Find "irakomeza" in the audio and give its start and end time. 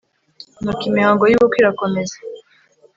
1.59-2.17